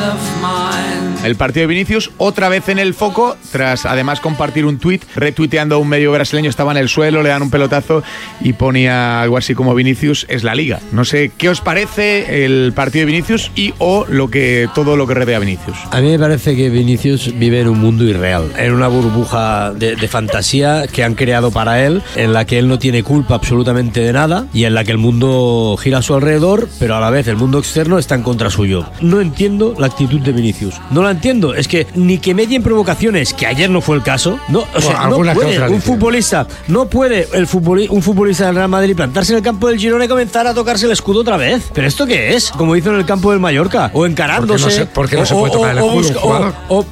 Of 0.00 0.40
Mind. 0.40 0.99
El 1.24 1.36
partido 1.36 1.64
de 1.64 1.74
Vinicius 1.74 2.10
otra 2.16 2.48
vez 2.48 2.70
en 2.70 2.78
el 2.78 2.94
foco, 2.94 3.36
tras 3.52 3.84
además 3.84 4.20
compartir 4.20 4.64
un 4.64 4.78
tuit, 4.78 5.04
retuiteando 5.14 5.74
a 5.74 5.78
un 5.78 5.88
medio 5.88 6.12
brasileño, 6.12 6.48
estaba 6.48 6.72
en 6.72 6.78
el 6.78 6.88
suelo, 6.88 7.22
le 7.22 7.28
dan 7.28 7.42
un 7.42 7.50
pelotazo 7.50 8.02
y 8.40 8.54
ponía 8.54 9.20
algo 9.20 9.36
así 9.36 9.54
como 9.54 9.74
Vinicius 9.74 10.24
es 10.30 10.44
la 10.44 10.54
liga. 10.54 10.80
No 10.92 11.04
sé 11.04 11.30
qué 11.36 11.50
os 11.50 11.60
parece 11.60 12.44
el 12.44 12.72
partido 12.74 13.04
de 13.04 13.12
Vinicius 13.12 13.50
y 13.54 13.74
o 13.78 14.06
lo 14.08 14.30
que 14.30 14.68
todo 14.74 14.96
lo 14.96 15.06
que 15.06 15.12
rodea 15.12 15.36
a 15.36 15.40
Vinicius. 15.40 15.76
A 15.90 16.00
mí 16.00 16.10
me 16.10 16.18
parece 16.18 16.56
que 16.56 16.70
Vinicius 16.70 17.38
vive 17.38 17.60
en 17.60 17.68
un 17.68 17.80
mundo 17.80 18.04
irreal, 18.04 18.50
en 18.56 18.72
una 18.72 18.88
burbuja 18.88 19.74
de, 19.74 19.96
fantasía 20.08 20.86
que 20.88 21.04
han 21.04 21.14
creado 21.14 21.50
para 21.50 21.84
él, 21.84 22.02
en 22.16 22.32
la 22.32 22.46
que 22.46 22.58
él 22.58 22.66
no 22.66 22.78
tiene 22.78 23.02
culpa 23.02 23.34
absolutamente 23.34 24.00
de 24.00 24.12
nada 24.12 24.46
y 24.54 24.64
en 24.64 24.74
la 24.74 24.84
que 24.84 24.92
el 24.92 24.98
mundo 24.98 25.76
gira 25.80 25.98
a 25.98 26.02
su 26.02 26.14
alrededor, 26.14 26.68
pero 26.78 26.96
a 26.96 27.00
la 27.00 27.10
vez 27.10 27.28
el 27.28 27.36
mundo 27.36 27.58
externo 27.58 27.98
está 27.98 28.14
en 28.14 28.22
contra 28.22 28.48
suyo. 28.48 28.86
No 29.02 29.20
entiendo 29.20 29.74
la 29.78 29.86
actitud 29.86 30.20
de 30.20 30.32
Vinicius. 30.32 30.80
No 30.90 31.09
entiendo. 31.10 31.54
Es 31.54 31.68
que 31.68 31.86
ni 31.94 32.18
que 32.18 32.34
medien 32.34 32.62
provocaciones, 32.62 33.32
que 33.34 33.46
ayer 33.46 33.68
no 33.70 33.80
fue 33.80 33.96
el 33.96 34.02
caso. 34.02 34.38
No, 34.48 34.60
o 34.74 34.80
sea, 34.80 35.06
no 35.08 35.16
puede 35.34 35.58
un 35.68 35.82
futbolista, 35.82 36.46
no 36.68 36.88
puede 36.88 37.28
el 37.32 37.46
futboli- 37.46 37.88
un 37.90 38.02
futbolista 38.02 38.46
del 38.46 38.56
Real 38.56 38.68
Madrid 38.68 38.94
plantarse 38.96 39.32
en 39.32 39.38
el 39.38 39.42
campo 39.44 39.68
del 39.68 39.78
Girona 39.78 40.04
y 40.04 40.08
comenzar 40.08 40.46
a 40.46 40.54
tocarse 40.54 40.86
el 40.86 40.92
escudo 40.92 41.20
otra 41.20 41.36
vez. 41.36 41.70
¿Pero 41.74 41.86
esto 41.88 42.06
qué 42.06 42.34
es? 42.34 42.50
Como 42.50 42.76
hizo 42.76 42.90
en 42.90 42.96
el 42.96 43.06
campo 43.06 43.30
del 43.30 43.40
Mallorca. 43.40 43.90
O 43.94 44.06
encarándose. 44.06 44.64
Porque 44.64 44.64
no 44.64 44.70
se- 44.70 44.86
porque 44.86 45.16
no 45.16 45.22
o- 45.22 45.26
se 45.26 45.34
puede 45.34 45.50
o- 45.50 45.52
tocar 45.52 45.70
el 45.72 45.78
escudo 45.78 46.20
o- 46.68 46.84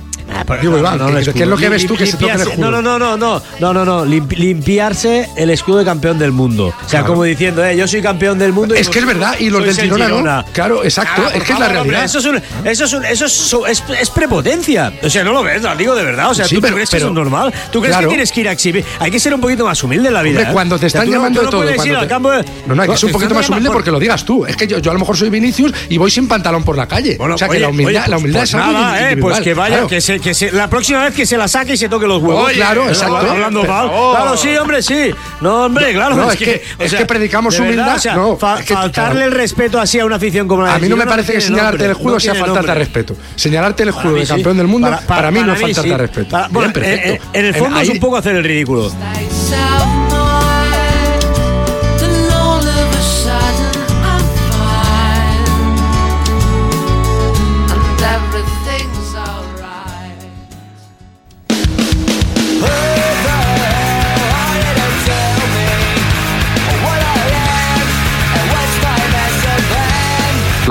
pero 0.46 0.60
Digo, 0.60 0.72
no, 0.74 0.78
Iván, 0.78 0.98
no, 0.98 1.06
¿qué- 1.06 1.32
qué 1.32 1.42
es 1.42 1.48
lo 1.48 1.56
que 1.56 1.68
ves 1.68 1.86
tú 1.86 1.96
que 1.96 2.06
se 2.06 2.16
toca 2.16 2.34
el 2.34 2.40
escudo? 2.40 2.70
No, 2.70 2.82
no, 2.82 2.98
no, 2.98 3.16
no, 3.16 3.42
no, 3.60 3.72
no, 3.72 3.84
no, 3.84 4.04
limpi- 4.06 4.36
limpiarse 4.36 5.28
el 5.36 5.50
escudo 5.50 5.78
de 5.78 5.84
campeón 5.84 6.18
del 6.18 6.32
mundo. 6.32 6.66
O 6.68 6.88
sea, 6.88 7.00
Claro. 7.00 7.06
como 7.06 7.24
diciendo, 7.24 7.64
eh, 7.64 7.76
yo 7.76 7.86
soy 7.88 8.02
campeón 8.02 8.38
del 8.38 8.52
mundo. 8.52 8.74
y 8.74 8.78
Es 8.78 8.88
que 8.88 8.98
es 8.98 9.06
verdad, 9.06 9.34
y 9.38 9.50
los 9.50 9.60
del 9.62 9.70
el 9.70 9.80
Girona, 9.82 10.08
¿no? 10.42 10.44
Claro, 10.52 10.84
exacto, 10.84 11.22
Ah, 11.26 11.30
es 11.34 11.42
que 11.44 11.52
es 11.52 11.58
la 11.58 11.66
favor, 11.66 11.80
hombre, 11.82 11.96
realidad. 11.96 12.04
Eso 12.04 12.18
es, 12.18 12.26
un- 12.26 12.66
eso 12.68 12.84
es, 12.84 12.92
un- 12.92 13.04
eso 13.04 13.24
es, 13.26 13.32
so- 13.32 13.66
es, 13.66 13.82
es 14.00 14.10
prepotencia. 14.10 14.92
O 15.02 15.08
sea, 15.10 15.24
no 15.24 15.32
lo 15.32 15.42
ves, 15.42 15.62
lo 15.62 15.74
digo 15.76 15.94
de 15.94 16.04
verdad. 16.04 16.30
O 16.30 16.34
sea, 16.34 16.46
Sí, 16.46 16.54
¿tú, 16.56 16.60
pero- 16.60 16.74
crees 16.74 16.90
que 16.90 16.96
pero- 16.96 17.06
eso 17.06 17.12
es 17.12 17.14
normal? 17.14 17.52
¿Tú 17.72 17.80
crees 17.80 17.94
claro. 17.94 18.08
que 18.08 18.12
tienes 18.14 18.32
que 18.32 18.40
ir 18.40 18.48
a 18.48 18.52
exhibir? 18.52 18.84
Hay 19.00 19.10
que 19.10 19.20
ser 19.20 19.34
un 19.34 19.40
poquito 19.40 19.64
más 19.64 19.82
humilde 19.82 20.08
en 20.08 20.14
la 20.14 20.22
vida. 20.22 20.38
Hombre, 20.38 20.50
¿eh? 20.50 20.52
cuando 20.52 20.78
te 20.78 20.86
O 20.86 20.90
sea, 20.90 21.00
están 21.02 21.04
tú 21.06 21.10
no- 21.12 21.16
llamando 21.18 21.40
tú 21.40 21.44
no 21.46 21.50
todo. 21.50 21.60
No, 21.60 22.74
no, 22.74 22.82
hay 22.82 22.88
que 22.88 22.96
ser 22.96 23.06
un 23.06 23.12
poquito 23.12 23.34
más 23.34 23.48
humilde 23.48 23.70
porque 23.70 23.90
lo 23.90 23.98
digas 23.98 24.24
tú. 24.24 24.44
Es 24.46 24.56
que 24.56 24.66
yo, 24.66 24.76
a 24.78 24.92
lo 24.94 24.98
mejor 24.98 25.16
soy 25.16 25.30
Vinicius 25.30 25.72
y 25.88 25.98
voy 25.98 26.10
sin 26.10 26.28
pantalón 26.28 26.62
por 26.62 26.76
la 26.76 26.86
calle. 26.86 27.16
o 27.18 27.38
sea, 27.38 27.48
que 27.48 27.58
la 27.60 27.68
humildad, 27.68 28.06
la 28.06 28.18
pues- 28.18 28.32
pues 28.32 28.44
es 28.50 28.54
algo 28.54 28.78
eh, 28.96 29.16
pues 29.20 29.40
que 29.40 29.54
vaya, 29.54 29.86
que, 29.86 30.00
se, 30.00 30.18
que 30.28 30.34
se, 30.34 30.52
la 30.52 30.68
próxima 30.68 31.04
vez 31.04 31.14
que 31.14 31.24
se 31.26 31.36
la 31.36 31.48
saque 31.48 31.72
y 31.72 31.76
se 31.76 31.88
toque 31.88 32.06
los 32.06 32.22
huevos. 32.22 32.52
Claro, 32.52 32.88
exacto. 32.88 33.16
Hablando 33.16 33.64
mal. 33.64 33.88
Claro, 33.90 34.36
sí, 34.36 34.54
hombre, 34.56 34.82
sí. 34.82 35.10
No, 35.40 35.64
hombre, 35.66 35.92
claro. 35.92 36.16
No, 36.16 36.30
es 36.30 36.38
que- 36.38 36.62
es 36.78 36.92
que 36.94 37.06
predicamos 37.06 37.54
de 37.54 37.60
verdad, 37.60 37.74
humildad, 37.76 37.96
o 37.96 37.98
sea, 37.98 38.14
no, 38.14 38.36
fa- 38.36 38.60
es 38.60 38.66
que- 38.66 38.74
faltarle 38.74 39.12
claro. 39.20 39.26
el 39.32 39.32
respeto 39.38 39.80
así 39.80 39.98
a 40.00 40.04
una 40.04 40.16
afición 40.16 40.46
como 40.46 40.62
la 40.62 40.70
A 40.70 40.72
del 40.74 40.82
mí 40.82 40.88
no 40.88 40.96
me 40.96 41.06
parece 41.06 41.32
que 41.32 41.40
señalarte 41.40 41.78
nombre, 41.78 41.86
el 41.86 41.92
no 42.14 42.20
sea 42.20 42.34
faltarte 42.34 42.66
nombre. 42.66 42.74
respeto. 42.84 43.16
Señalarte 43.36 43.82
el 43.84 43.88
mí 43.92 44.20
de 44.20 44.26
sí. 44.26 44.32
campeón 44.32 44.56
del 44.58 44.66
mundo, 44.66 44.88
Para- 44.88 45.00
para, 45.00 45.06
para- 45.08 45.30
mí 45.30 45.40
no 45.40 45.52
es 45.54 45.60
faltarte 45.60 45.90
sí. 45.90 45.96
respeto. 45.96 46.28
Para- 46.30 46.48
bueno, 46.48 46.72
Bien, 46.72 46.72
perfecto. 46.84 47.24
en, 47.32 47.40
en 47.40 47.46
el 47.46 47.54
fondo 47.54 47.76
es 47.80 47.82
Ahí- 47.88 47.94
un 47.94 48.00
poco 48.00 48.16
hacer 48.16 48.36
el 48.36 48.44
ridículo. 48.44 48.92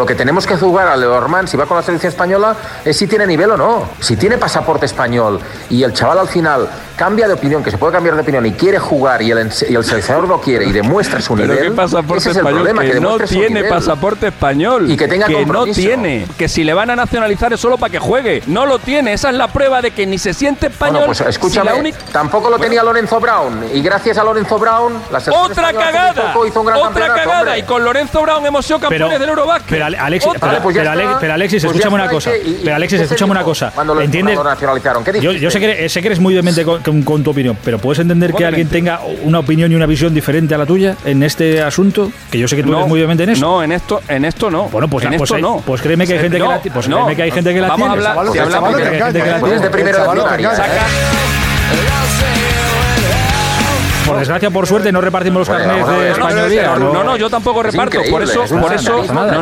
Que 0.05 0.15
tenemos 0.15 0.45
que 0.45 0.55
jugar 0.57 0.87
a 0.87 0.95
Leormand, 0.95 1.47
si 1.47 1.57
va 1.57 1.65
con 1.65 1.77
la 1.77 1.83
selección 1.83 2.09
española, 2.11 2.55
es 2.85 2.97
si 2.97 3.07
tiene 3.07 3.25
nivel 3.25 3.51
o 3.51 3.57
no. 3.57 3.89
Si 3.99 4.15
tiene 4.17 4.37
pasaporte 4.37 4.85
español 4.85 5.39
y 5.69 5.83
el 5.83 5.93
chaval 5.93 6.19
al 6.19 6.27
final 6.27 6.69
cambia 6.95 7.27
de 7.27 7.33
opinión, 7.33 7.63
que 7.63 7.71
se 7.71 7.77
puede 7.77 7.93
cambiar 7.93 8.15
de 8.15 8.21
opinión 8.21 8.45
y 8.45 8.51
quiere 8.53 8.79
jugar 8.79 9.21
y 9.21 9.31
el, 9.31 9.49
y 9.69 9.75
el 9.75 9.83
seleccionador 9.83 10.27
lo 10.27 10.41
quiere 10.41 10.65
y 10.65 10.71
demuestra 10.71 11.21
su 11.21 11.35
Pero 11.35 11.53
nivel, 11.53 11.69
qué 11.69 11.75
pasaporte 11.75 12.17
ese 12.19 12.29
es 12.31 12.35
el 12.37 12.39
español, 12.41 12.63
problema, 12.63 12.81
que, 12.83 12.91
que 12.91 12.99
no 12.99 13.17
tiene 13.19 13.63
pasaporte 13.65 14.27
español. 14.27 14.89
Y 14.89 14.97
que 14.97 15.07
tenga 15.07 15.27
no 15.27 15.37
compromiso. 15.37 15.79
tiene. 15.79 16.27
Que 16.37 16.49
si 16.49 16.63
le 16.63 16.73
van 16.73 16.89
a 16.89 16.95
nacionalizar 16.95 17.53
es 17.53 17.59
solo 17.59 17.77
para 17.77 17.91
que 17.91 17.99
juegue. 17.99 18.41
No 18.47 18.65
lo 18.65 18.79
tiene. 18.79 19.13
Esa 19.13 19.29
es 19.29 19.35
la 19.35 19.47
prueba 19.47 19.81
de 19.81 19.91
que 19.91 20.05
ni 20.07 20.17
se 20.17 20.33
siente 20.33 20.67
español. 20.67 21.05
Bueno, 21.05 21.05
pues 21.07 21.21
escúchame, 21.21 21.69
si 21.69 21.73
la 21.75 21.79
única- 21.79 21.97
tampoco 22.11 22.49
lo 22.49 22.57
tenía 22.59 22.83
Lorenzo 22.83 23.19
Brown 23.19 23.65
y 23.73 23.81
gracias 23.81 24.17
a 24.17 24.23
Lorenzo 24.23 24.57
Brown 24.57 24.93
la 25.11 25.19
selección 25.19 25.51
Otra 25.51 25.73
cagada. 25.73 26.33
hizo 26.47 26.59
un 26.61 26.65
gran 26.67 26.79
Otra 26.79 27.07
cagada. 27.07 27.39
hombre. 27.41 27.59
Y 27.59 27.63
con 27.63 27.83
Lorenzo 27.83 28.21
Brown 28.21 28.45
hemos 28.45 28.65
sido 28.65 28.79
campeones 28.79 29.07
Pero- 29.07 29.19
del 29.19 29.29
Eurobasket. 29.29 29.69
Pero 29.69 29.85
Alexis, 29.95 30.31
pero, 30.39 30.61
pues 30.61 30.77
pero 30.77 30.91
Ale- 30.91 31.03
está. 31.03 31.19
pero 31.19 31.33
Alexis, 31.33 31.63
Pues 31.63 31.75
escúchame 31.75 31.95
una 31.95 32.09
cosa. 32.09 32.35
¿y 32.35 32.41
qué? 32.41 32.49
¿Y- 32.49 32.53
Pero 32.59 32.69
y 32.71 32.73
Alexis, 32.73 32.97
se 32.99 33.03
escúchame 33.05 33.31
una 33.31 33.43
cosa. 33.43 33.71
cuando 33.73 33.95
lo- 33.95 34.01
¿Entiendes? 34.01 34.37
Yo, 35.21 35.51
sé 35.51 35.59
que 35.59 35.65
eres, 35.71 35.91
sé 35.91 36.01
que 36.01 36.07
eres 36.07 36.19
muy 36.19 36.33
demente 36.33 36.63
con, 36.63 36.81
con- 36.81 37.01
con 37.03 37.23
tu 37.23 37.31
opinión, 37.31 37.57
pero 37.63 37.77
¿puedes 37.79 37.99
entender 37.99 38.31
que 38.31 38.37
¿Cómo 38.37 38.47
alguien 38.47 38.67
tenga 38.69 38.99
una 39.23 39.39
opinión 39.39 39.71
y 39.71 39.75
una 39.75 39.85
visión 39.85 40.13
diferente 40.13 40.55
a 40.55 40.57
la 40.57 40.65
tuya 40.65 40.95
en 41.05 41.23
este 41.23 41.61
asunto? 41.61 42.11
Que 42.31 42.39
yo 42.39 42.47
sé 42.47 42.55
que 42.55 42.63
tú 42.63 42.69
No, 42.71 42.77
eres 42.79 42.89
muy 42.89 42.99
demente 42.99 43.23
en 43.23 43.29
eso. 43.31 43.41
No, 43.41 43.63
en 43.63 43.71
esto, 43.71 44.01
en 44.07 44.25
esto 44.25 44.49
no. 44.51 44.63
Bueno, 44.69 44.87
pues, 44.87 45.05
en 45.05 45.11
pues, 45.11 45.21
esto 45.23 45.35
hay- 45.35 45.41
no. 45.41 45.63
pues 45.65 45.81
créeme 45.81 46.05
que 46.07 46.13
hay 46.13 46.19
gente 46.19 46.37
que 46.37 46.43
la 46.43 46.59
pues 46.61 46.85
créeme 46.87 47.15
que 47.15 47.21
hay 47.23 47.31
gente 47.31 47.53
que 47.53 47.61
la 47.61 47.67
Vamos 47.67 47.89
tiene. 47.89 48.05
a 48.05 48.11
hablar, 48.11 48.33
si 48.33 48.39
hablamos 48.39 48.75
de 48.77 48.83
Pues 49.39 49.69
primero 49.69 49.97
de 49.99 50.13
primaria. 50.13 50.51
Por 54.07 54.17
desgracia, 54.19 54.49
por 54.49 54.65
suerte, 54.67 54.91
no 54.91 55.01
repartimos 55.01 55.47
los 55.47 55.49
carnets 55.57 55.87
de 55.87 56.11
españolía. 56.11 56.75
No, 56.77 57.03
no, 57.03 57.17
yo 57.17 57.29
tampoco 57.29 57.61
reparto. 57.63 57.99
Por 58.09 58.23
eso, 58.23 58.43
por 58.59 58.73
eso, 58.73 59.03
no, 59.13 59.25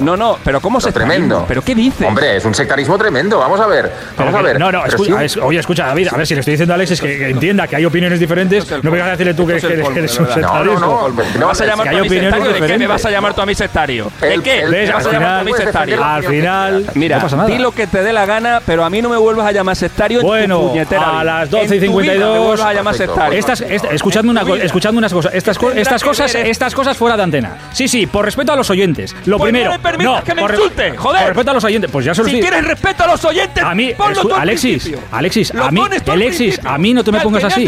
no, 0.00 0.16
no, 0.16 0.38
pero 0.44 0.60
¿cómo 0.60 0.80
se 0.80 0.92
tremendo. 0.92 1.44
¿Pero 1.46 1.62
qué 1.62 1.74
dices? 1.74 2.06
Hombre, 2.06 2.36
es 2.36 2.44
un 2.44 2.54
sectarismo 2.54 2.96
tremendo. 2.98 3.38
Vamos 3.38 3.60
a 3.60 3.66
ver. 3.66 3.90
Vamos 4.16 4.34
a 4.34 4.42
ver. 4.42 4.58
No, 4.58 4.70
no, 4.72 4.84
escucha, 4.86 5.16
oye, 5.42 5.60
escucha, 5.60 5.86
David, 5.86 6.08
a 6.12 6.16
ver 6.16 6.26
si 6.26 6.34
le 6.34 6.40
estoy 6.40 6.52
diciendo 6.52 6.74
a 6.74 6.76
Alexis 6.76 7.00
que, 7.00 7.18
que 7.18 7.28
entienda 7.30 7.66
que 7.68 7.76
hay 7.76 7.84
opiniones 7.84 8.18
diferentes. 8.20 8.70
No 8.82 8.90
vengas 8.90 9.08
a 9.08 9.10
decirle 9.12 9.34
tú 9.34 9.46
que, 9.46 9.52
eres 9.54 9.64
un 9.64 9.94
verdad. 9.94 10.34
sectarismo. 10.34 10.80
No, 10.80 11.08
no, 11.08 11.08
no, 11.08 11.24
¿Me 11.38 11.44
vas 11.44 11.60
a 11.60 11.66
llamar 11.66 11.86
que 11.88 11.90
tú 11.90 11.96
hay 11.96 12.02
a 12.02 12.06
opiniones 12.06 12.34
sectario? 12.34 12.60
¿De 12.66 12.72
qué 12.72 12.78
me 12.78 12.86
vas 12.86 13.04
a 13.04 13.10
llamar 13.10 13.34
tú 13.34 13.40
a 13.42 13.46
mí 13.46 13.54
sectario? 13.54 14.10
¿De 14.20 14.34
El- 14.34 14.42
qué? 14.42 14.60
el- 14.62 14.70
¿Me 14.70 14.86
al 14.86 14.92
vas 14.92 15.06
a 15.06 15.12
llamar 15.12 15.28
tú 15.34 15.40
a 15.40 15.44
mí 15.44 15.52
final- 15.52 15.64
sectario? 15.66 16.04
Al 16.04 16.24
final, 16.24 16.86
Mira, 16.94 17.16
no 17.16 17.22
pasa 17.22 17.36
nada. 17.36 17.48
di 17.48 17.58
lo 17.58 17.72
que 17.72 17.86
te 17.86 18.02
dé 18.02 18.12
la 18.12 18.26
gana, 18.26 18.60
pero 18.64 18.84
a 18.84 18.90
mí 18.90 19.02
no 19.02 19.08
me 19.08 19.16
vuelvas 19.16 19.46
a 19.46 19.52
llamar 19.52 19.76
sectario 19.76 20.18
en 20.18 20.22
tu 20.22 20.28
Bueno, 20.28 20.60
puñetera 20.68 21.20
a 21.20 21.24
las 21.24 21.50
12 21.50 21.76
y 21.76 21.78
En 21.78 21.86
tu 21.92 21.98
vida 22.00 22.12
me 22.12 22.18
52. 22.18 22.46
vuelvas 22.46 22.66
a 22.66 22.72
llamar 22.72 22.92
Perfecto. 22.94 23.14
sectario. 23.14 23.38
Estas, 23.38 23.60
esta- 23.62 23.89
escuchadme 23.92 24.30
una, 24.30 24.42
escuchadme 24.62 24.98
unas 24.98 25.12
cosas. 25.12 25.34
Estas, 25.34 25.58
co- 25.58 25.70
estas 25.72 26.02
cosas, 26.02 26.34
estas 26.34 26.74
cosas 26.74 26.96
fuera 26.96 27.16
de 27.16 27.22
antena. 27.22 27.56
Sí, 27.72 27.88
sí, 27.88 28.06
por 28.06 28.24
respeto 28.24 28.52
a 28.52 28.56
los 28.56 28.68
oyentes. 28.70 29.14
Lo 29.26 29.38
Pues 29.38 29.52
no 29.52 29.58
primero. 29.58 29.72
le 29.72 29.78
permitas 29.78 30.24
que 30.24 30.34
me 30.34 30.42
por 30.42 30.50
insulte, 30.54 30.96
joder. 30.96 31.20
Por 31.22 31.28
respeto 31.30 31.50
a 31.50 31.54
los 31.54 31.64
oyentes. 31.64 31.90
Pues 31.90 32.04
ya 32.06 32.14
se 32.14 32.22
lo 32.22 32.28
Si 32.28 32.40
quieres 32.40 32.64
respeto 32.64 33.04
a 33.04 33.06
los 33.08 33.24
oyentes, 33.24 33.62
A 33.64 33.74
mí, 33.74 33.92
ponlo 33.96 34.22
tú 34.22 34.34
al 34.34 34.40
Alexis. 34.42 34.90
Alexis, 35.12 35.54
a 35.54 35.70
mí, 35.70 35.82
Alexis, 36.06 36.60
a 36.64 36.78
mí 36.78 36.94
no 36.94 37.04
te 37.04 37.12
me 37.12 37.20
pongas 37.20 37.42
me 37.42 37.48
así. 37.48 37.66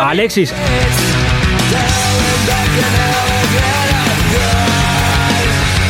Alexis, 0.00 0.52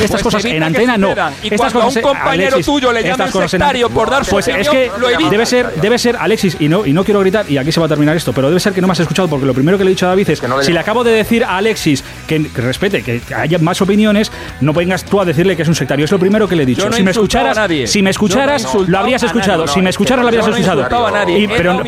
estas 0.04 0.22
Pues 0.22 0.34
cosas 0.34 0.44
en 0.44 0.58
que 0.58 0.64
antena 0.64 0.96
no. 0.96 1.10
Y 1.42 1.46
estas 1.52 1.58
cuando 1.72 1.80
a 1.80 1.82
un 1.82 1.88
cosas, 1.88 2.02
compañero 2.02 2.48
Alexis, 2.54 2.66
tuyo 2.66 2.92
le 2.92 3.02
cosas 3.10 3.34
en- 3.34 3.48
sectario 3.48 3.90
por 3.90 4.10
dar 4.10 4.24
su 4.24 4.30
Pues 4.32 4.48
es 4.48 4.68
opinión, 4.68 4.74
que 4.94 5.00
lo 5.00 5.08
evita. 5.10 5.30
debe 5.30 5.46
ser, 5.46 5.74
debe 5.80 5.98
ser, 5.98 6.16
Alexis, 6.16 6.56
y 6.60 6.68
no, 6.68 6.84
y 6.86 6.92
no 6.92 7.04
quiero 7.04 7.20
gritar, 7.20 7.50
y 7.50 7.58
aquí 7.58 7.72
se 7.72 7.80
va 7.80 7.86
a 7.86 7.88
terminar 7.88 8.16
esto, 8.16 8.32
pero 8.32 8.48
debe 8.48 8.60
ser 8.60 8.72
que 8.72 8.80
no 8.80 8.86
me 8.86 8.92
has 8.92 9.00
escuchado, 9.00 9.28
porque 9.28 9.46
lo 9.46 9.54
primero 9.54 9.78
que 9.78 9.84
le 9.84 9.90
he 9.90 9.94
dicho 9.94 10.06
a 10.06 10.10
David 10.10 10.30
es, 10.30 10.42
no 10.42 10.58
le 10.58 10.64
si 10.64 10.72
le 10.72 10.78
acabo 10.80 11.04
de 11.04 11.12
decir 11.12 11.44
a 11.44 11.56
Alexis 11.56 12.04
que, 12.26 12.42
que 12.50 12.60
respete, 12.60 13.02
que 13.02 13.20
haya 13.34 13.58
más 13.58 13.80
opiniones, 13.80 14.30
no 14.60 14.72
vengas 14.72 15.04
tú 15.04 15.20
a 15.20 15.24
decirle 15.24 15.56
que 15.56 15.62
es 15.62 15.68
un 15.68 15.74
sectario. 15.74 16.04
Es 16.04 16.10
lo 16.10 16.18
primero 16.18 16.48
que 16.48 16.56
le 16.56 16.62
he 16.64 16.66
dicho. 16.66 16.82
Yo 16.82 16.88
no 16.88 16.94
he 16.94 16.98
si 16.98 17.02
me 17.02 17.10
escucharas, 17.10 17.56
a 17.56 17.60
nadie. 17.62 17.86
si 17.86 18.02
me 18.02 18.10
escucharas, 18.10 18.64
no 18.74 18.84
lo 18.86 18.98
habrías 18.98 19.22
escuchado. 19.22 19.66
si 19.66 19.80
me 19.82 19.90
escucharas, 19.90 20.22
lo 20.22 20.28
habrías 20.28 20.46
escuchado. 20.48 20.86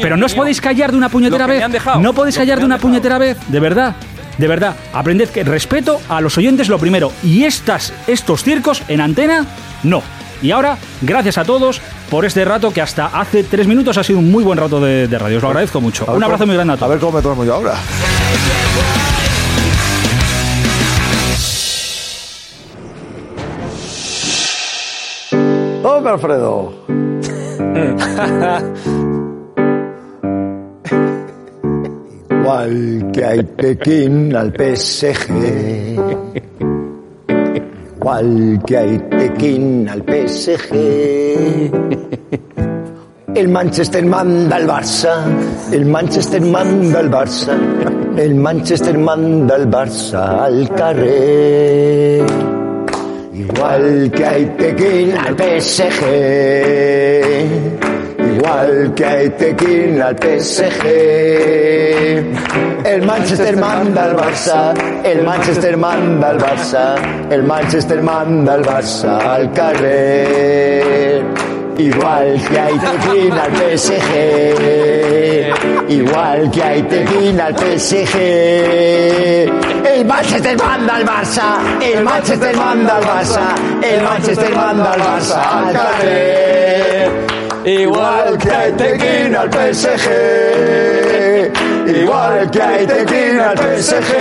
pero, 0.00 0.16
no 0.16 0.26
os 0.26 0.34
podéis 0.34 0.60
callar 0.60 0.90
de 0.92 0.98
una 0.98 1.08
puñetera 1.08 1.46
que 1.46 1.52
vez. 1.52 1.64
No 2.00 2.12
podéis 2.12 2.34
que 2.36 2.40
callar 2.42 2.58
de 2.58 2.64
una 2.64 2.78
puñetera 2.78 3.18
vez, 3.18 3.36
de 3.48 3.60
verdad. 3.60 3.94
De 4.38 4.48
verdad, 4.48 4.74
aprended 4.92 5.28
que 5.28 5.44
respeto 5.44 6.00
a 6.08 6.20
los 6.20 6.36
oyentes 6.38 6.68
lo 6.68 6.78
primero. 6.78 7.12
Y 7.22 7.44
estas, 7.44 7.92
estos 8.06 8.42
circos 8.42 8.82
en 8.88 9.00
antena, 9.00 9.46
no. 9.82 10.02
Y 10.42 10.50
ahora, 10.50 10.76
gracias 11.00 11.38
a 11.38 11.44
todos 11.44 11.80
por 12.10 12.24
este 12.24 12.44
rato 12.44 12.72
que 12.72 12.82
hasta 12.82 13.06
hace 13.06 13.44
tres 13.44 13.66
minutos 13.66 13.96
ha 13.96 14.04
sido 14.04 14.18
un 14.18 14.30
muy 14.30 14.44
buen 14.44 14.58
rato 14.58 14.80
de, 14.80 15.08
de 15.08 15.18
radio. 15.18 15.36
Os 15.38 15.42
lo 15.42 15.48
agradezco 15.50 15.80
mucho. 15.80 16.04
Un 16.06 16.22
abrazo 16.22 16.40
cómo- 16.42 16.46
muy 16.48 16.54
grande 16.56 16.74
a 16.74 16.76
todos. 16.76 16.88
A 16.90 16.92
ver 16.92 16.98
cómo 17.00 17.12
me 17.12 17.22
tomo 17.22 17.44
yo 17.44 17.54
ahora. 17.54 17.74
Hombre, 25.82 26.12
Alfredo. 26.12 26.72
Igual 32.44 33.10
que 33.10 33.24
hay 33.24 33.42
Tequín 33.56 34.36
al 34.36 34.52
PSG. 34.52 35.30
Igual 37.96 38.60
que 38.66 38.76
hay 38.76 38.98
Tequín 38.98 39.88
al 39.88 40.02
PSG. 40.02 40.74
El 43.34 43.48
Manchester 43.48 44.04
manda 44.04 44.56
al 44.56 44.66
Barça. 44.66 45.24
El 45.72 45.86
Manchester 45.86 46.42
manda 46.42 46.98
al 46.98 47.10
Barça. 47.10 47.56
El 48.18 48.34
Manchester 48.34 48.98
manda 48.98 49.54
al 49.54 49.66
Barça 49.70 50.44
al 50.44 50.68
carrer. 50.74 52.26
Igual 53.32 54.12
que 54.14 54.26
hay 54.26 54.44
Tequín 54.58 55.16
al 55.16 55.34
PSG. 55.34 56.04
Igual 58.36 58.92
que 58.94 59.04
hay 59.06 59.30
Tequín 59.30 60.02
al 60.02 60.14
PSG. 60.14 61.63
El 62.94 63.02
Manchester 63.02 63.56
manda 63.56 64.04
al 64.04 64.14
Barça. 64.14 64.72
El 65.02 65.24
Manchester 65.24 65.76
manda 65.76 66.30
al 66.30 66.38
Barça. 66.38 66.94
El 67.28 67.42
Manchester 67.42 68.00
manda 68.00 68.54
al 68.54 68.62
Barça 68.62 69.18
al 69.18 69.52
carrer. 69.52 71.24
Igual 71.76 72.40
que 72.48 72.60
hay 72.60 72.78
Tequín 72.78 73.32
al 73.32 73.50
PSG. 73.58 74.12
Igual 75.88 76.50
que 76.52 76.62
hay 76.62 76.82
Tequín 76.84 77.40
al 77.40 77.56
PSG. 77.56 78.16
El 79.92 80.04
Manchester 80.04 80.56
manda 80.56 80.94
al 80.94 81.04
Barça. 81.04 81.58
El 81.82 82.04
Manchester 82.04 82.56
manda 82.56 82.96
al 82.98 83.02
Barça. 83.02 83.56
El 83.82 84.02
Manchester 84.04 84.54
manda 84.54 84.92
al 84.92 85.00
Barça 85.00 85.42
al 85.52 85.72
carrer. 85.72 87.10
Igual 87.64 88.38
que 88.38 88.50
hay 88.52 88.72
Tequín 88.72 89.34
al 89.34 89.50
PSG. 89.50 90.93
Igual 91.86 92.50
que 92.50 92.62
hay 92.62 92.86
Tequín 92.86 93.38
al 93.40 93.56
PSG. 93.56 94.12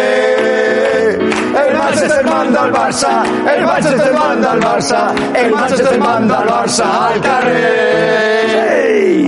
El 1.53 1.77
Manchester 1.77 2.25
manda 2.25 2.63
al 2.63 2.71
Barça, 2.73 3.23
el 3.25 3.65
Manchester 3.65 4.13
manda 4.13 4.51
al 4.51 4.59
Barça, 4.59 5.35
el 5.35 5.51
Manchester 5.51 5.99
manda 5.99 6.39
al 6.39 6.47
Barça 6.47 7.13
al 7.13 7.21
carrer. 7.21 8.33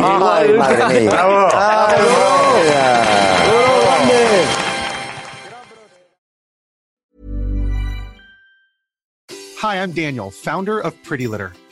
Ay, 0.03 0.53
madre 0.57 0.99
mía. 0.99 1.09
Bravo. 1.11 1.49
Hi, 9.61 9.81
I'm 9.81 9.93
Daniel, 9.93 10.29
founder 10.29 10.79
of 10.79 10.93
Pretty 11.03 11.27
Litter. 11.27 11.53